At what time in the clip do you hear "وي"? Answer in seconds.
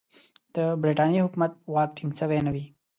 2.53-2.65